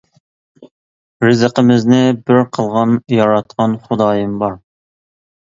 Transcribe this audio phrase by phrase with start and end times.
[1.25, 1.99] رىزقىمىزنى
[2.31, 4.57] بىر قىلغان، ياراتقان خۇدايىم بار.